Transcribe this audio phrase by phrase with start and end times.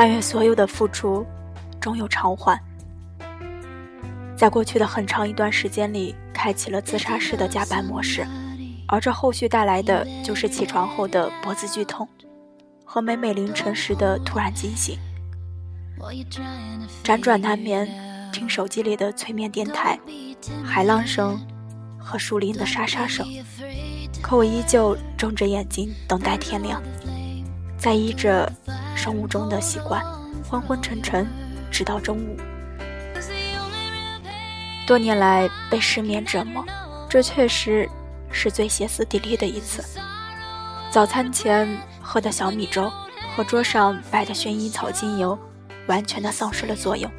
[0.00, 1.26] 但愿所有的付出
[1.78, 2.58] 终有偿还。
[4.34, 8.26] 在过去的很长一段时间里，开启了自杀式的加班模式，
[8.88, 12.08] 而这后续带来的就是起床后的脖子剧痛，
[12.82, 14.98] 和每每凌晨时的突然惊醒。
[17.04, 17.86] 辗转难眠，
[18.32, 20.00] 听手机里的催眠电台，
[20.64, 21.38] 海浪声
[21.98, 23.28] 和树林的沙沙声，
[24.22, 26.82] 可我依旧睁着眼睛等待天亮，
[27.76, 28.50] 在依着
[29.00, 30.04] 生物钟的习惯，
[30.46, 31.26] 昏昏沉沉，
[31.70, 32.36] 直到中午。
[34.86, 36.62] 多年来被失眠折磨，
[37.08, 37.88] 这确实
[38.30, 39.82] 是最歇斯底里的一次。
[40.90, 41.66] 早餐前
[42.02, 42.92] 喝的小米粥
[43.34, 45.38] 和桌上摆的薰衣草精油，
[45.86, 47.10] 完全的丧失了作用。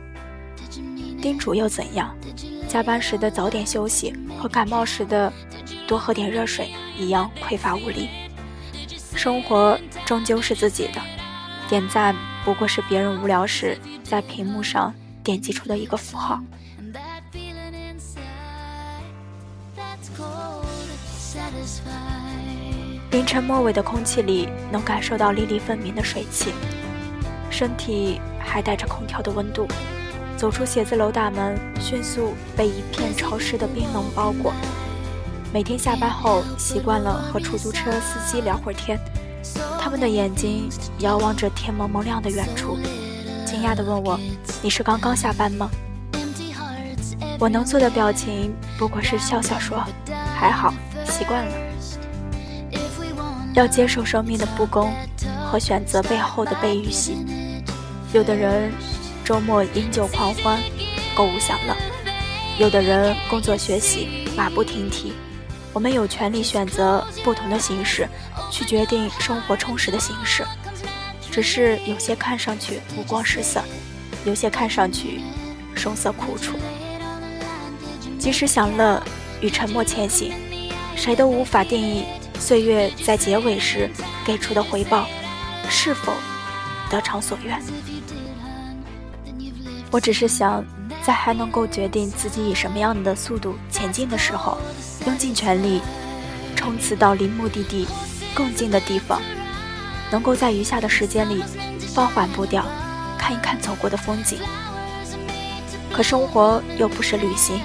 [1.20, 2.16] 叮嘱又怎样？
[2.68, 5.34] 加班时的早点休息和感冒时的
[5.88, 8.08] 多喝点热水一样匮乏无力。
[9.16, 11.02] 生活终究是自己的，
[11.72, 16.38] 点赞不过是别人无聊时在屏幕上点击出的一个符号。
[23.12, 26.52] 凌晨末尾的空气里，能感受到粒粒分明的水汽，
[27.50, 29.66] 身体还带着空调的温度。
[30.36, 34.52] 走出写字楼大门，迅速被一片潮湿的冰冷包裹。
[35.54, 39.00] 每天下班后，习惯了和出租车司机聊会儿天，
[39.70, 42.78] 他们的眼睛遥望着天蒙蒙亮的远处，
[43.46, 44.18] 惊讶地问我
[44.64, 45.70] ：“你是刚刚下班吗？”
[47.38, 49.84] 我能做的表情不过是笑笑说
[50.40, 50.74] ：“还好。”
[51.06, 51.52] 习惯了，
[53.54, 54.94] 要接受生命的不公
[55.46, 57.18] 和选择背后的被预习。
[58.14, 58.72] 有的人
[59.26, 60.58] 周末饮酒狂欢，
[61.14, 61.76] 购物享乐；
[62.58, 65.12] 有的人工作学习，马不停蹄。
[65.74, 68.08] 我们有权利选择不同的形式，
[68.52, 70.46] 去决定生活充实的形式。
[71.32, 73.64] 只是有些看上去五光十色，
[74.26, 75.22] 有些看上去
[75.74, 76.60] 声色苦楚。
[78.20, 79.02] 及时享乐
[79.42, 80.34] 与沉默前行。
[80.94, 82.04] 谁都无法定义
[82.38, 83.90] 岁月在结尾时
[84.24, 85.08] 给出的回报
[85.68, 86.14] 是否
[86.92, 87.60] 得偿所愿。
[89.90, 90.64] 我只是想，
[91.02, 94.60] 在还能够决定自己以什么样的速度前进的时候，
[95.08, 95.82] 用尽全力
[96.56, 97.88] 冲刺到离目的地
[98.34, 99.22] 更近的地方，
[100.12, 101.44] 能够在余下的时间里
[101.94, 102.66] 放缓步调，
[103.18, 104.40] 看一看走过的风景。
[105.92, 107.60] 可生活又不是旅行，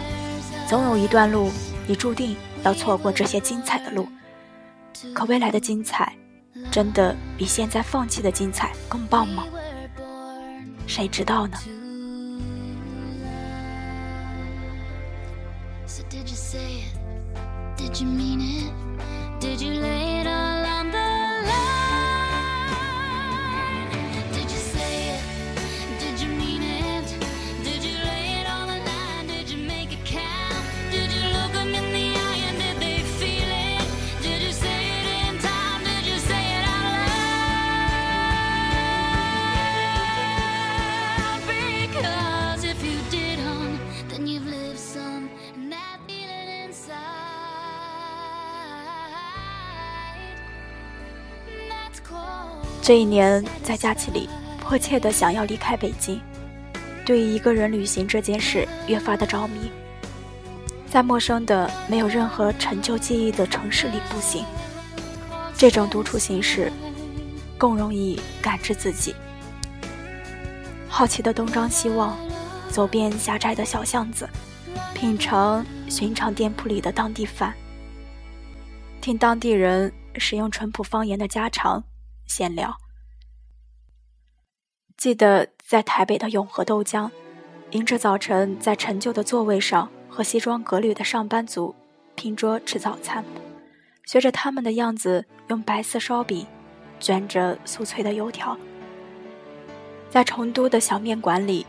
[0.68, 1.50] 总有一段路
[1.86, 2.36] 你注定。
[2.64, 4.08] 要错过这些精彩的路，
[5.14, 6.12] 可未来的精彩，
[6.68, 9.44] 真的比现在放弃的精彩更棒吗？
[10.88, 11.56] 谁知道呢？
[19.38, 20.65] Did you lay it all
[52.86, 54.28] 这一年，在假期里，
[54.60, 56.20] 迫切的想要离开北京，
[57.04, 59.72] 对于一个人旅行这件事越发的着迷。
[60.86, 64.44] 在陌生的、没有任何陈旧记忆的城市里步行，
[65.56, 66.70] 这种独处形式
[67.58, 69.12] 更容易感知自己。
[70.86, 72.16] 好奇的东张西望，
[72.68, 74.28] 走遍狭窄的小巷子，
[74.94, 77.52] 品尝寻常店铺里的当地饭，
[79.00, 81.82] 听当地人使用淳朴方言的家常。
[82.26, 82.76] 闲聊。
[84.96, 87.10] 记得在台北的永和豆浆，
[87.72, 91.74] 迎着早晨在陈旧的座位上和西装革履的上班族
[92.14, 93.24] 拼桌吃早餐，
[94.06, 96.46] 学着他们的样子用白色烧饼
[96.98, 98.56] 卷着酥脆的油条。
[100.08, 101.66] 在成都的小面馆里，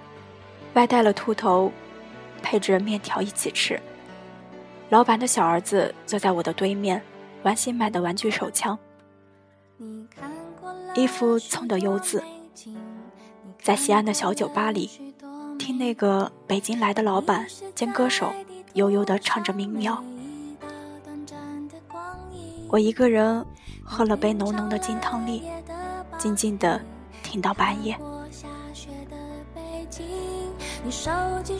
[0.74, 1.72] 外带了兔头，
[2.42, 3.80] 配着面条一起吃。
[4.90, 7.04] 老板的小儿子坐在我的对面，
[7.44, 8.80] 玩新买的玩具手枪。
[9.76, 10.32] 你看
[10.98, 12.24] 衣服蹭的油渍，
[13.62, 14.90] 在西安的小酒吧里，
[15.60, 17.46] 听那个北京来的老板
[17.76, 18.34] 兼歌手
[18.74, 20.04] 悠悠地唱着民谣。
[22.68, 23.46] 我一个人
[23.84, 25.44] 喝了杯浓浓的金汤力，
[26.18, 26.82] 静静地
[27.22, 27.96] 听到半夜。
[30.84, 31.12] 你手
[31.44, 31.60] 机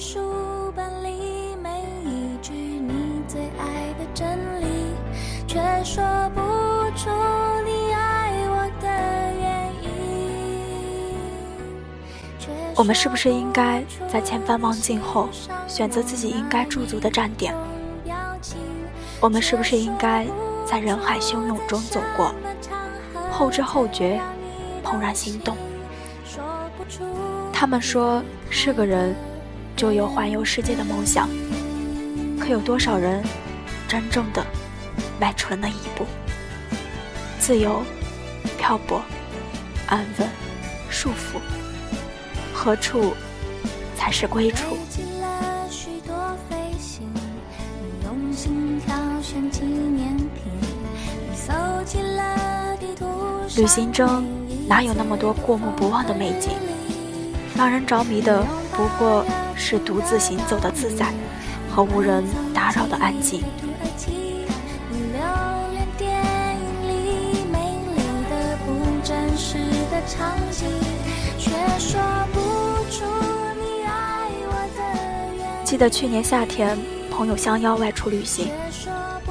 [12.78, 15.30] 我们是不是应该在千帆望尽后，
[15.68, 17.52] 选择自己应该驻足的站点？
[19.20, 20.28] 我们是不是应该
[20.64, 22.32] 在人海汹涌中走过，
[23.32, 24.22] 后知后觉，
[24.84, 25.58] 怦然心动？
[27.52, 29.16] 他们说，是个人
[29.76, 31.28] 就有环游世界的梦想，
[32.40, 33.24] 可有多少人
[33.88, 34.46] 真正的
[35.20, 36.06] 迈出了那一步？
[37.40, 37.82] 自由、
[38.60, 39.02] 漂泊、
[39.88, 40.30] 安稳、
[40.92, 41.40] 束缚。
[42.60, 43.14] 何处
[43.96, 44.76] 才是归处？
[53.56, 54.26] 旅行中
[54.68, 56.50] 哪有那么多过目不忘的美景？
[57.56, 59.24] 让人着迷的不过
[59.56, 61.14] 是独自行走的自在
[61.70, 62.24] 和无人
[62.56, 63.44] 打扰的安静。
[75.68, 76.80] 记得去年夏天，
[77.12, 78.50] 朋友相邀外出旅行，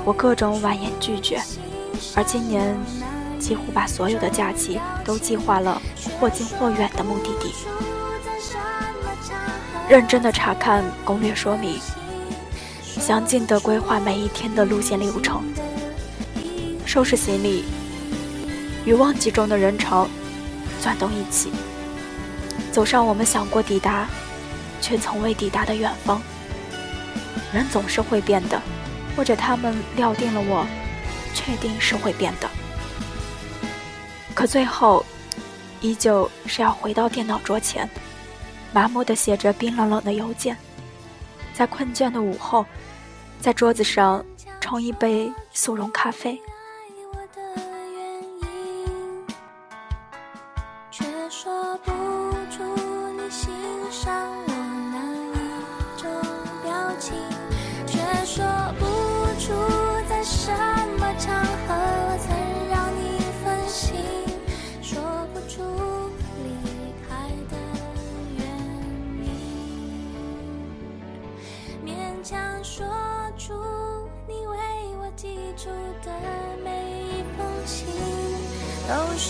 [0.05, 1.41] 我各种婉言拒绝。
[2.15, 2.77] 而今年，
[3.39, 5.81] 几乎把所有的假期都计划了
[6.21, 7.55] 或近或远的目的地，
[9.89, 11.81] 认真的查看攻略说明，
[12.83, 15.43] 详尽的规划每一天的路线流程，
[16.85, 17.65] 收拾行李，
[18.85, 20.07] 与旺季中的人潮
[20.83, 21.51] 钻动一起，
[22.71, 24.07] 走上我们想过抵达。
[24.81, 26.21] 却从未抵达的远方。
[27.53, 28.61] 人总是会变的，
[29.17, 30.67] 或者他们料定了我，
[31.35, 32.49] 确定是会变的。
[34.35, 35.05] 可最后，
[35.81, 37.89] 依旧是要回到电脑桌前，
[38.73, 40.57] 麻木地写着冰冷冷的邮件，
[41.55, 42.67] 在困倦的午后，
[43.41, 44.25] 在桌子上
[44.61, 46.41] 冲一杯速溶咖啡。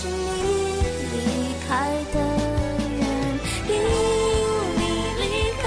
[0.06, 0.14] 你
[1.12, 1.68] 离开
[2.12, 2.16] 的
[2.98, 3.02] 人，
[3.68, 3.84] 因为
[4.76, 4.80] 你
[5.20, 5.24] 离
[5.60, 5.64] 开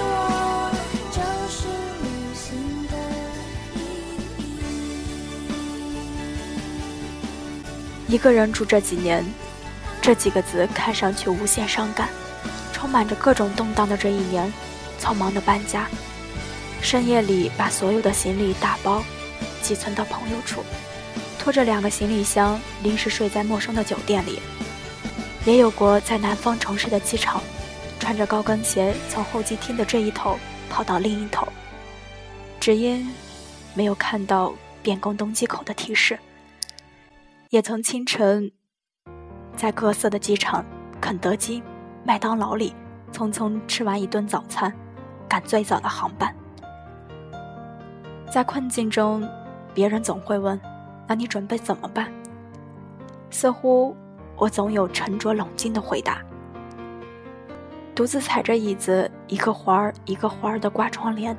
[0.00, 0.72] 我，
[1.10, 1.18] 就
[1.50, 1.56] 是
[2.02, 2.04] 旅
[2.34, 2.46] 行
[2.88, 2.92] 的
[8.08, 9.24] 一个人住这几年，
[10.00, 12.08] 这几个字看上去无限伤感，
[12.72, 14.52] 充满着各种动荡的这一年，
[15.00, 15.88] 匆忙的搬家，
[16.80, 19.02] 深夜里把所有的行李打包，
[19.62, 20.62] 寄存到朋友处，
[21.44, 24.40] 拖着两个行李箱临时睡在陌生的酒店里，
[25.44, 27.42] 也有过在南方城市的机场，
[28.00, 30.38] 穿着高跟鞋从候机厅的这一头
[30.70, 31.46] 跑到另一头，
[32.58, 33.06] 只因
[33.74, 36.18] 没有看到变更登机口的提示。
[37.50, 38.50] 也曾清晨，
[39.54, 40.64] 在各色的机场、
[40.98, 41.62] 肯德基、
[42.04, 42.74] 麦当劳里，
[43.12, 44.72] 匆匆吃完一顿早餐，
[45.28, 46.34] 赶最早的航班。
[48.32, 49.28] 在困境中，
[49.74, 50.58] 别人总会问
[51.06, 52.12] ：“那你准备怎么办？”
[53.30, 53.96] 似乎
[54.36, 56.22] 我总有沉着冷静的回答
[57.94, 61.34] ：“独自踩着椅子，一个环儿一个环儿的挂窗帘；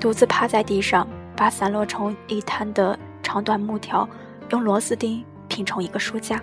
[0.00, 4.08] 独自趴在地上，把散落成一滩的长短木条。”
[4.50, 6.40] 用螺丝钉拼成一个书架，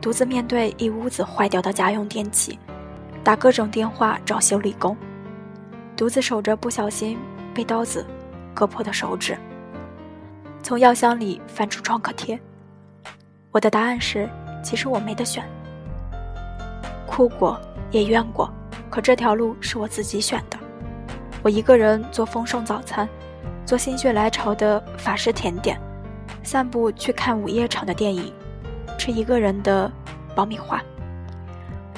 [0.00, 2.58] 独自面对一屋子坏掉的家用电器，
[3.22, 4.96] 打各种电话找修理工，
[5.96, 7.16] 独自守着不小心
[7.54, 8.04] 被刀子
[8.52, 9.38] 割破的手指，
[10.62, 12.38] 从药箱里翻出创可贴。
[13.50, 14.28] 我的答案是：
[14.62, 15.42] 其实我没得选，
[17.06, 17.58] 哭过
[17.90, 18.52] 也怨过，
[18.90, 20.58] 可这条路是我自己选的。
[21.42, 23.08] 我一个人做丰盛早餐，
[23.64, 25.80] 做心血来潮的法式甜点。
[26.42, 28.32] 散步去看午夜场的电影，
[28.98, 29.90] 吃一个人的
[30.34, 30.82] 爆米花。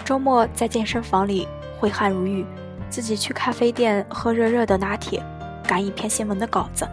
[0.05, 1.47] 周末在健身房里
[1.79, 2.45] 挥汗如雨，
[2.89, 5.23] 自己去咖啡店喝热热的拿铁，
[5.65, 6.89] 赶一篇新闻的稿子。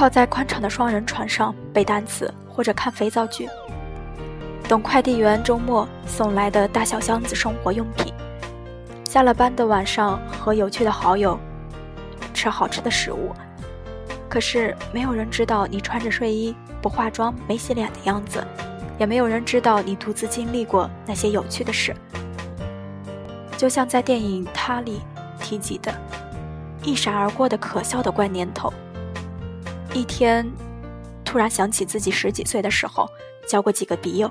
[0.00, 3.46] 靠在宽敞的双人床上背单词或者看肥皂剧，
[4.66, 8.10] 等快递员周末送来的大小箱子生活用品。
[9.04, 11.38] 下了班的晚上和有趣的好友
[12.32, 13.30] 吃好吃的食物。
[14.26, 18.42] 可是没有人知道你穿着睡衣不化妆没洗脸的样子，
[18.98, 21.94] 也没有人知道你独自经历过那些有趣的事。
[23.54, 25.02] 就像在电影《他》里
[25.38, 25.92] 提及的，
[26.84, 28.72] 一闪而过的可笑的怪念头。
[29.92, 30.48] 一天，
[31.24, 33.08] 突然想起自己十几岁的时候，
[33.48, 34.30] 交过几个笔友，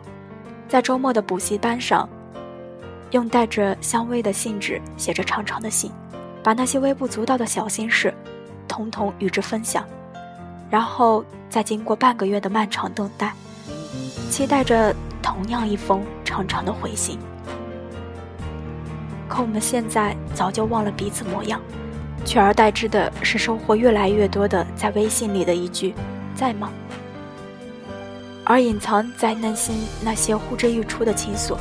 [0.69, 2.07] 在周末的补习班上，
[3.11, 5.91] 用带着香味的信纸写着长长的信，
[6.41, 8.13] 把那些微不足道的小心事，
[8.69, 9.85] 统统与之分享，
[10.69, 13.33] 然后再经过半个月的漫长等待，
[14.29, 17.19] 期待着同样一封长长的回信。
[19.27, 21.61] 可我们现在早就忘了彼此模样，
[22.25, 25.93] 取而代之的是收获越来越多的在微信里的一句
[26.35, 26.71] “在吗”，
[28.45, 31.57] 而隐藏在内心那些呼之欲出的情愫。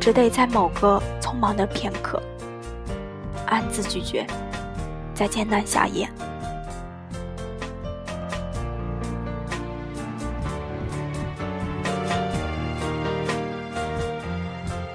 [0.00, 2.20] 只得在某个匆忙的片刻，
[3.46, 4.26] 暗自拒绝，
[5.14, 6.10] 再艰难下咽。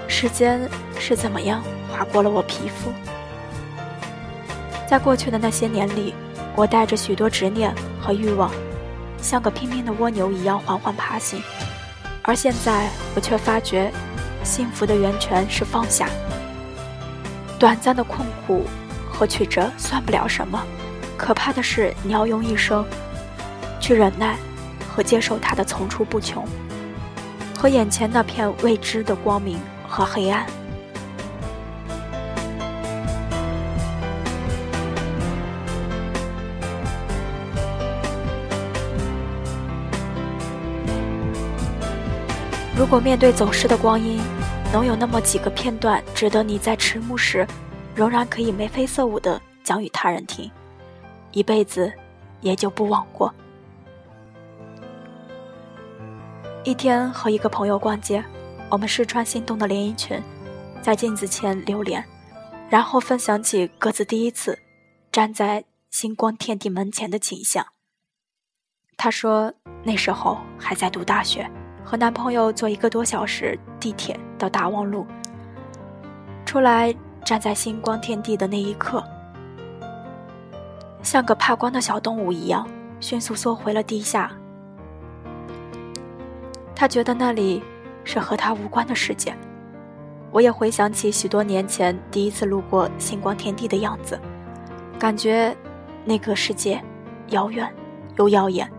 [0.06, 0.60] 时间
[0.98, 2.92] 是怎么样划过了我皮肤？
[4.88, 6.14] 在过去的那些年里，
[6.56, 8.50] 我带着许多执念和欲望，
[9.20, 11.42] 像个拼命的蜗牛一样缓缓爬行，
[12.22, 13.92] 而现在我却发觉。
[14.44, 16.08] 幸福的源泉是放下，
[17.58, 18.64] 短暂的困苦
[19.10, 20.62] 和曲折算不了什么，
[21.18, 22.82] 可怕的是你要用一生
[23.78, 24.36] 去忍耐
[24.88, 26.46] 和接受它的层出不穷，
[27.58, 30.46] 和眼前那片未知的光明和黑暗。
[42.78, 44.20] 如果面对走失的光阴，
[44.72, 47.44] 能有那么几个片段值得你在迟暮时，
[47.92, 50.48] 仍然可以眉飞色舞地讲与他人听，
[51.32, 51.92] 一辈子
[52.40, 53.34] 也就不枉过。
[56.62, 58.24] 一天和一个朋友逛街，
[58.70, 60.22] 我们试穿心动的连衣裙，
[60.80, 62.04] 在镜子前留连，
[62.70, 64.56] 然后分享起各自第一次
[65.10, 67.66] 站在星光天地门前的景象。
[68.96, 71.50] 他说那时候还在读大学。
[71.88, 75.06] 和男朋友坐一个多小时地铁到大望路，
[76.44, 79.02] 出来站在星光天地的那一刻，
[81.02, 82.68] 像个怕光的小动物一样，
[83.00, 84.30] 迅速缩回了地下。
[86.74, 87.62] 他觉得那里
[88.04, 89.34] 是和他无关的世界。
[90.30, 94.20] 我也回想起许多年前第一次路过星光天地的样子，
[94.98, 95.56] 感觉
[96.04, 96.84] 那个世界
[97.28, 97.66] 遥远
[98.18, 98.70] 又耀眼，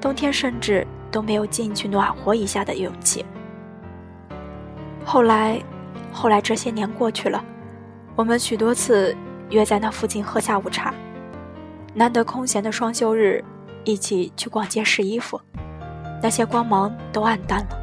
[0.00, 0.84] 冬天甚至。
[1.10, 3.24] 都没有进去暖和一下的勇气。
[5.04, 5.60] 后来，
[6.12, 7.42] 后来这些年过去了，
[8.14, 9.16] 我们许多次
[9.50, 10.94] 约在那附近喝下午茶，
[11.94, 13.44] 难得空闲的双休日，
[13.84, 15.40] 一起去逛街试衣服，
[16.22, 17.76] 那些光芒都暗淡了。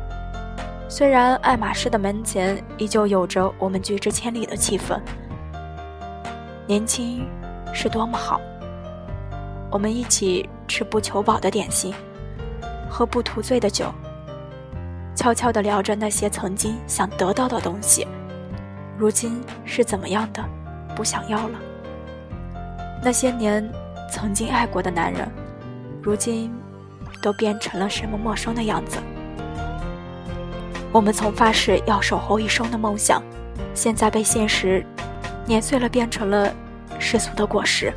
[0.89, 4.97] 虽然爱马仕的门前依旧有着我们拒之千里的气氛，
[6.65, 7.27] 年轻
[7.73, 8.39] 是多么好。
[9.69, 11.93] 我们一起吃不求饱的点心。
[12.89, 13.93] 喝不图醉的酒，
[15.15, 18.07] 悄悄地聊着那些曾经想得到的东西，
[18.97, 20.43] 如今是怎么样的，
[20.95, 21.59] 不想要了。
[23.03, 23.69] 那些年
[24.11, 25.29] 曾经爱过的男人，
[26.01, 26.51] 如今
[27.21, 28.97] 都变成了什么陌生的样子。
[30.91, 33.21] 我们曾发誓要守候一生的梦想，
[33.73, 34.83] 现在被现实
[35.45, 36.51] 碾碎了，变成了
[36.97, 37.93] 世俗的果实。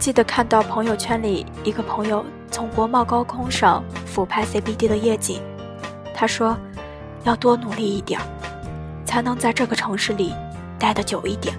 [0.00, 5.42] 记得看到朋友圈里一个朋友从国贸高空上俯拍 CBD 的夜景，
[6.14, 6.56] 他说
[7.24, 8.18] ：“要多努力一点，
[9.04, 10.32] 才能在这个城市里
[10.78, 11.54] 待得久一点。”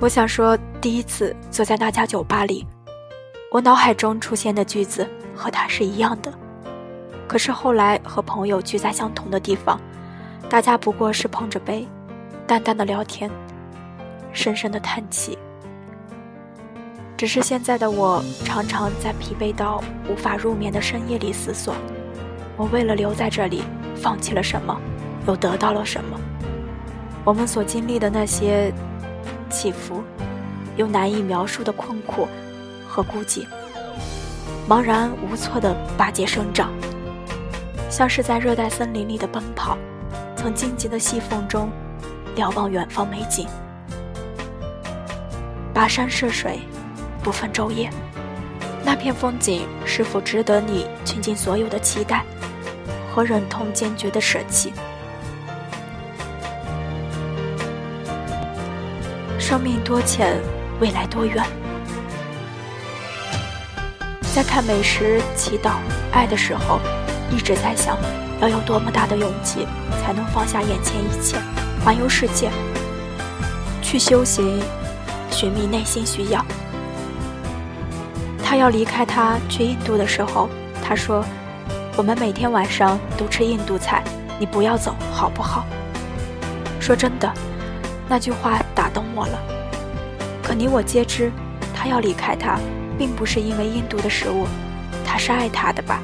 [0.00, 2.64] 我想说，第一次坐在那家酒吧里，
[3.50, 6.32] 我脑海中出现的句子和他是一样的。
[7.26, 9.80] 可是后来和朋友聚在相同的地方，
[10.48, 11.84] 大家不过是碰着杯，
[12.46, 13.28] 淡淡的聊天，
[14.32, 15.36] 深深的叹气。
[17.18, 21.74] 只是现在的我，常常在疲惫到无法入眠的深夜里思索：
[22.56, 23.64] 我为了留在这里，
[23.96, 24.80] 放弃了什么，
[25.26, 26.16] 又得到了什么？
[27.24, 28.72] 我们所经历的那些
[29.50, 30.00] 起伏，
[30.76, 32.28] 又难以描述的困苦
[32.86, 33.44] 和孤寂，
[34.68, 36.70] 茫然无措的拔节生长，
[37.90, 39.76] 像是在热带森林里的奔跑，
[40.36, 41.68] 从荆棘的细缝中
[42.36, 43.44] 瞭望远方美景，
[45.74, 46.60] 跋山涉水。
[47.22, 47.90] 不分昼夜，
[48.84, 52.24] 那片风景是否值得你倾尽所有的期待
[53.12, 54.72] 和忍痛坚决的舍弃？
[59.38, 60.36] 生命多浅，
[60.80, 61.44] 未来多远？
[64.34, 65.72] 在看美食、祈祷、
[66.12, 66.80] 爱的时候，
[67.30, 67.96] 一直在想，
[68.40, 69.66] 要有多么大的勇气，
[70.02, 71.36] 才能放下眼前一切，
[71.84, 72.50] 环游世界，
[73.82, 74.60] 去修行，
[75.30, 76.44] 寻觅内心需要。
[78.48, 80.48] 他要离开他去印度的时候，
[80.82, 81.22] 他说
[81.98, 84.02] ：“我们每天晚上都吃印度菜，
[84.40, 85.66] 你不要走好不好？
[86.80, 87.30] 说真的，
[88.08, 89.38] 那句话打动我了。
[90.42, 91.30] 可你我皆知，
[91.74, 92.58] 他要离开他，
[92.96, 94.46] 并不是因为印度的食物，
[95.04, 96.00] 他是爱他的吧？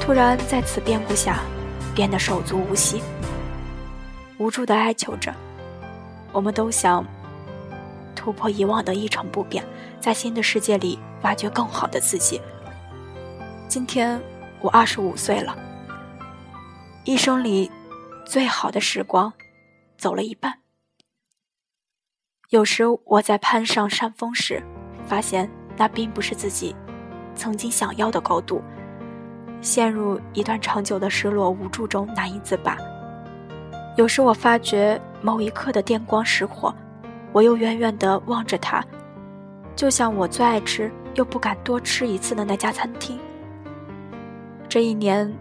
[0.00, 1.40] 突然在此变故下，
[1.92, 3.02] 变得手足无系，
[4.36, 5.34] 无助的哀求着。
[6.30, 7.04] 我们都想
[8.28, 9.64] 突破以往的一成不变，
[9.98, 12.38] 在新的世界里挖掘更好的自己。
[13.68, 14.20] 今天
[14.60, 15.56] 我二十五岁了，
[17.06, 17.70] 一生里
[18.26, 19.32] 最好的时光
[19.96, 20.58] 走了一半。
[22.50, 24.62] 有时我在攀上山峰时，
[25.06, 26.76] 发现那并不是自己
[27.34, 28.62] 曾经想要的高度，
[29.62, 32.76] 陷入一段长久的失落无助中难以自拔。
[33.96, 36.74] 有时我发觉某一刻的电光石火，
[37.32, 38.84] 我又远远地望着他，
[39.76, 43.18] 就像我最爱吃又不敢多吃一次的那家餐厅。
[44.68, 45.32] 这一年，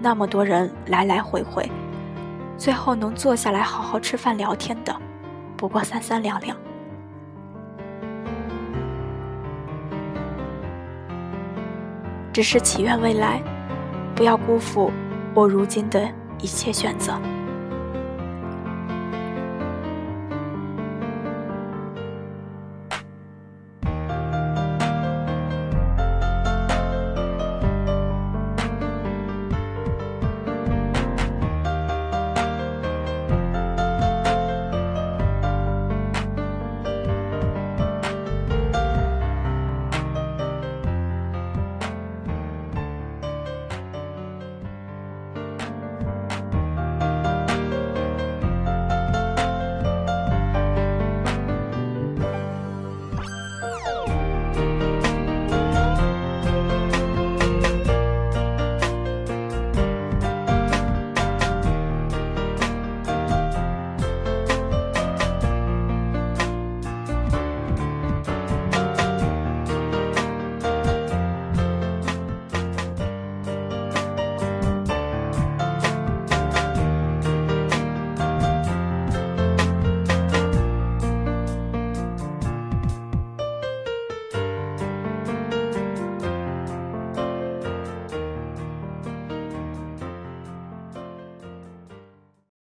[0.00, 1.70] 那么多人来来回回，
[2.56, 4.94] 最后能坐下来好好吃饭聊天的，
[5.56, 6.56] 不过三三两两。
[12.32, 13.42] 只是祈愿未来，
[14.14, 14.90] 不要辜负
[15.34, 16.08] 我如今的
[16.38, 17.18] 一切选择。